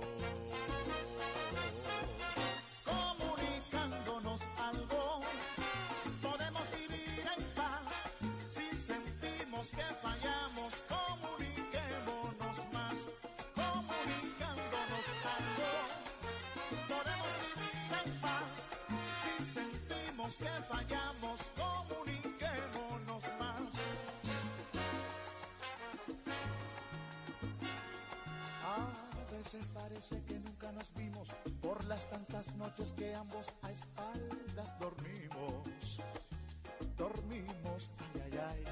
[20.29, 23.73] Sentimos que fallamos, comuniquémonos más.
[28.63, 31.29] A veces parece que nunca nos vimos
[31.61, 35.99] por las tantas noches que ambos a espaldas dormimos.
[36.97, 38.63] Dormimos, ay, ay, ay.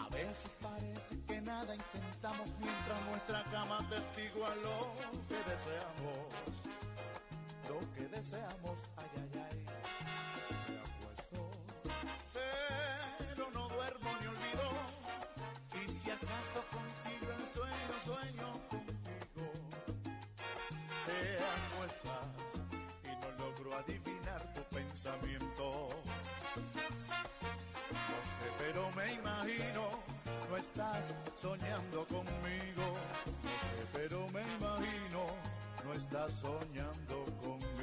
[0.00, 4.94] A veces parece que nada intentamos mientras nuestra cama testigua lo
[5.28, 6.44] que deseamos.
[7.68, 8.78] Lo que deseamos,
[23.78, 25.88] adivinar tu pensamiento.
[27.92, 29.90] No sé, pero me imagino,
[30.48, 32.86] no estás soñando conmigo.
[33.42, 35.26] No sé, pero me imagino,
[35.84, 37.73] no estás soñando conmigo.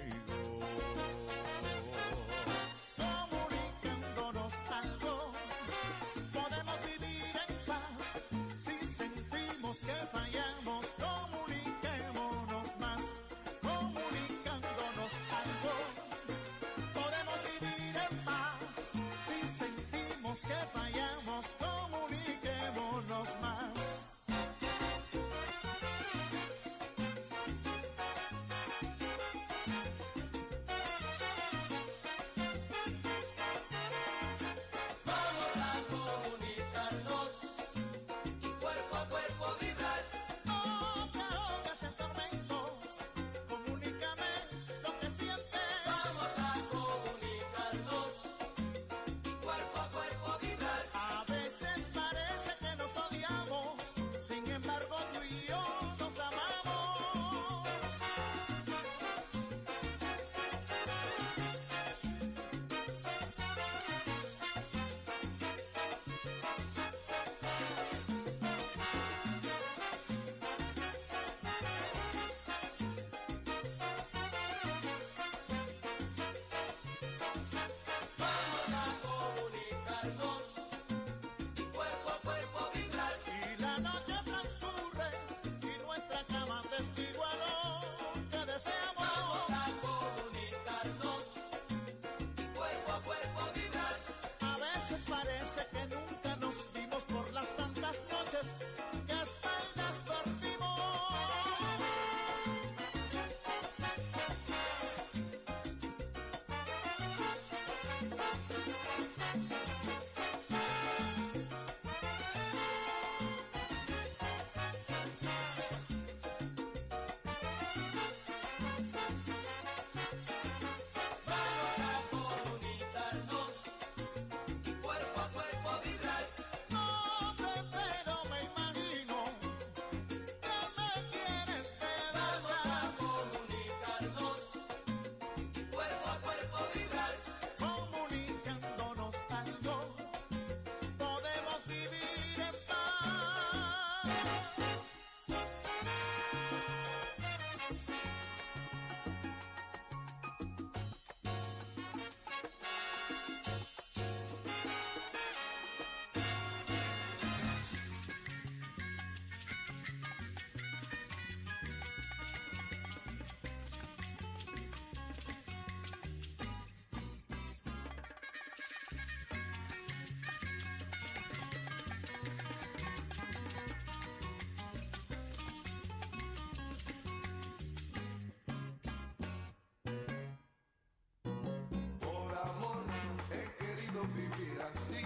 [184.07, 185.05] vivir así,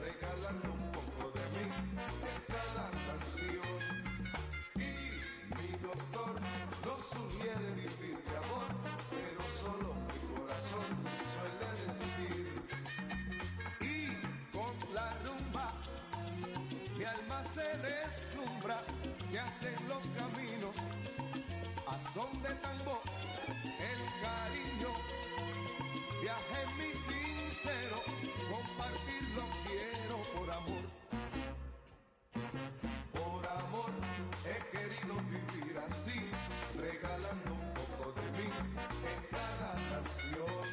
[0.00, 1.66] regalando un poco de mí
[2.30, 3.78] en cada canción.
[4.76, 4.90] Y
[5.54, 6.40] mi doctor
[6.84, 8.66] no sugiere vivir de amor,
[9.10, 10.90] pero solo mi corazón
[11.32, 12.62] suele decidir.
[13.80, 15.72] Y con la rumba
[16.96, 18.82] mi alma se deslumbra,
[19.30, 20.76] se hacen los caminos
[21.86, 23.02] a son de tambor,
[23.78, 24.88] el cariño
[26.24, 28.02] viaje mi sincero
[28.66, 30.84] compartirlo quiero por amor.
[33.12, 33.90] Por amor
[34.44, 36.20] he querido vivir así,
[36.78, 38.48] regalando un poco de mí
[39.10, 40.64] en cada canción.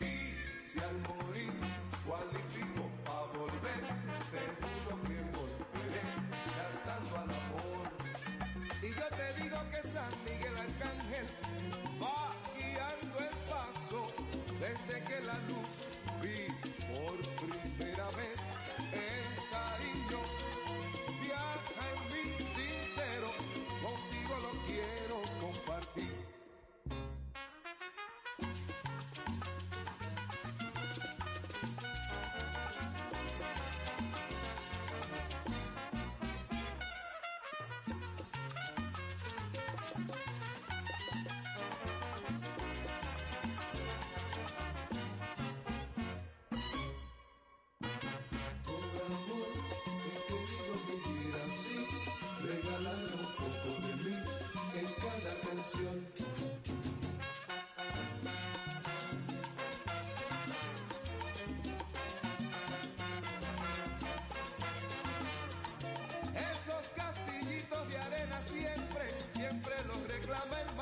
[0.00, 1.52] Y si al morir
[2.06, 3.82] cualifico para volver,
[4.32, 6.02] te juro que volveré
[6.58, 7.84] cantando al amor.
[8.82, 11.26] Y yo te digo que San Miguel Arcángel
[12.02, 14.12] va guiando el paso
[14.60, 15.70] desde que la luz
[16.22, 16.61] vi
[17.48, 18.61] primera vez.
[70.44, 70.81] I'm in my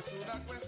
[0.00, 0.59] es una cuestión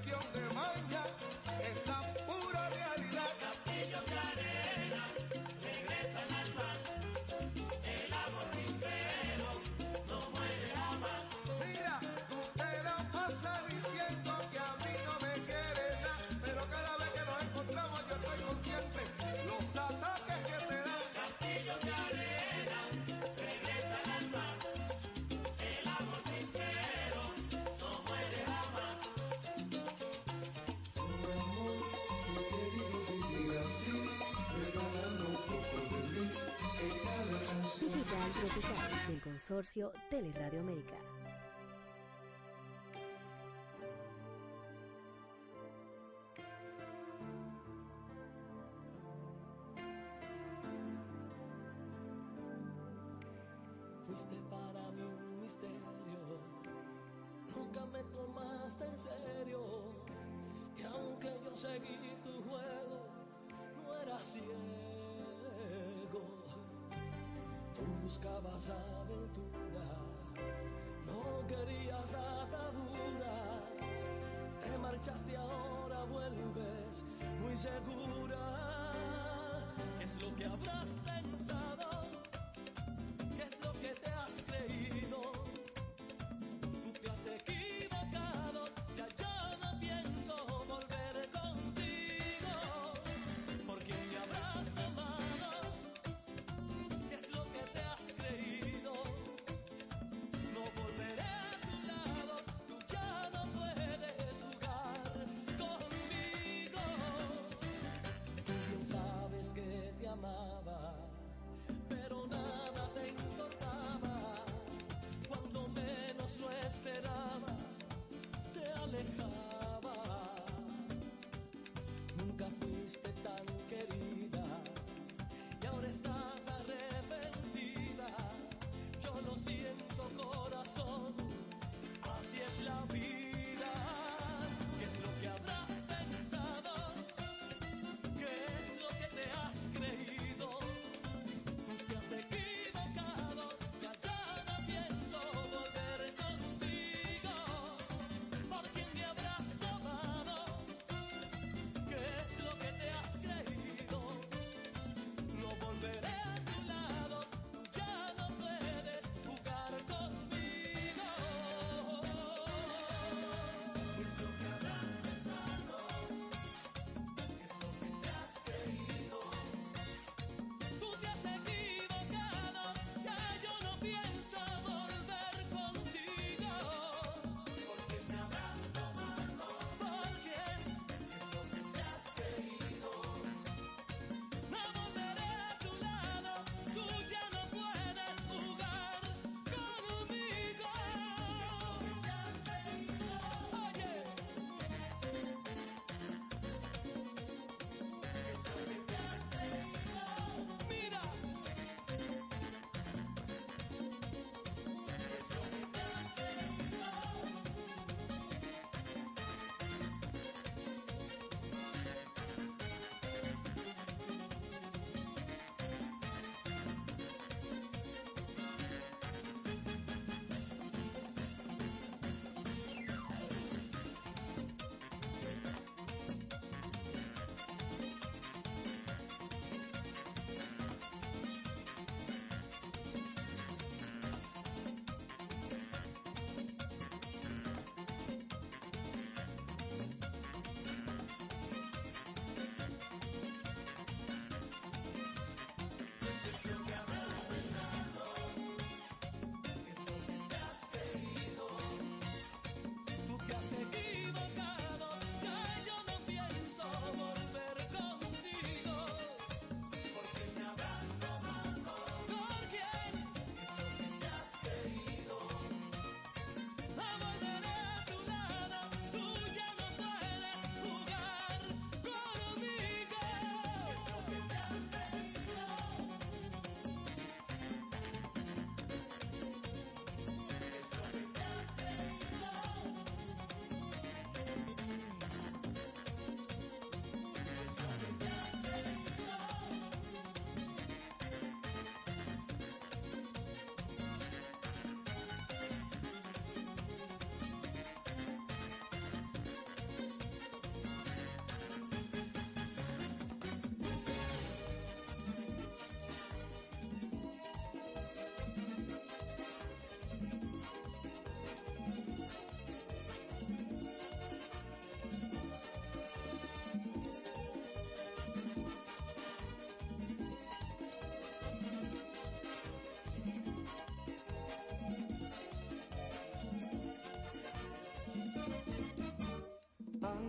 [38.12, 41.01] Tropical Tropical del Consorcio Teleradio América.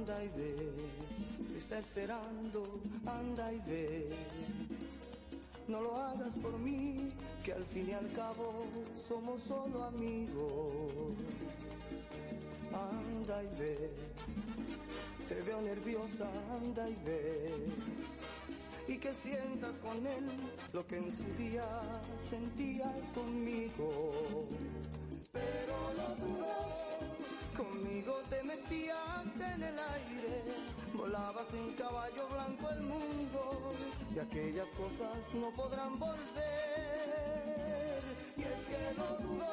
[0.03, 0.55] Anda y ve,
[1.53, 4.09] te está esperando, anda y ve.
[5.69, 7.13] No lo hagas por mí,
[7.45, 8.65] que al fin y al cabo
[8.97, 11.13] somos solo amigos.
[12.73, 13.91] Anda y ve,
[15.29, 17.51] te veo nerviosa, anda y ve.
[18.89, 20.25] Y que sientas con él
[20.73, 21.65] lo que en su día
[22.29, 24.49] sentías conmigo.
[31.13, 33.71] Volabas en caballo blanco el mundo
[34.15, 38.01] y aquellas cosas no podrán volver.
[38.35, 39.47] Y es que lo dudo,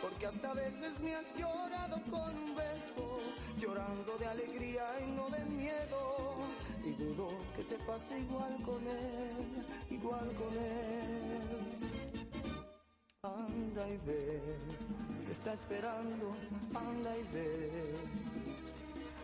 [0.00, 3.18] porque hasta a veces me has llorado con un beso,
[3.58, 6.36] llorando de alegría y no de miedo.
[6.84, 11.66] Y dudo que te pase igual con él, igual con él.
[13.22, 14.40] Anda y ve,
[15.24, 16.32] te está esperando,
[16.74, 18.25] anda y ve.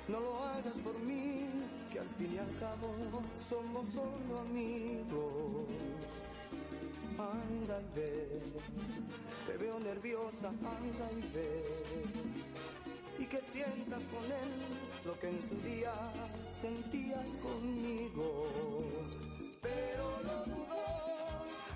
[0.09, 1.47] No lo hagas por mí,
[1.93, 2.95] que al fin y al cabo
[3.37, 5.67] somos solo amigos.
[7.19, 8.43] Anda y ve,
[9.47, 11.63] te veo nerviosa, anda y ve.
[13.19, 14.53] Y que sientas con él
[15.05, 15.93] lo que en su día
[16.51, 18.49] sentías conmigo.
[19.61, 21.22] Pero lo dudo,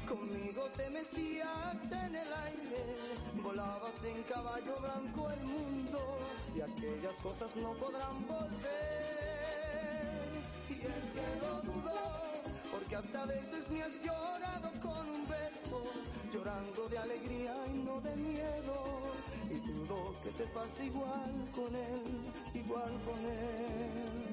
[0.06, 2.96] conmigo te mecías en el aire,
[3.42, 6.18] volabas en caballo blanco el mundo
[6.54, 8.56] y aquellas cosas no podrán volver.
[10.70, 12.22] Y es que lo dudo,
[12.70, 15.82] porque hasta a veces me has llorado con un beso,
[16.32, 18.84] llorando de alegría y no de miedo.
[19.50, 22.22] Y dudo que te pase igual con él,
[22.54, 24.26] igual con él.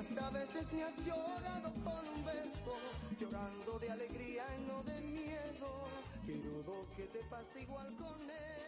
[0.00, 2.74] Hasta a veces me has llorado con un beso,
[3.18, 5.84] llorando de alegría y no de miedo,
[6.26, 8.59] y dudo que te pase igual con él.